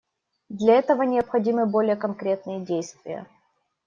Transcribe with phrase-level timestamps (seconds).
[0.49, 3.27] Для этого необходимы более конкретные действия.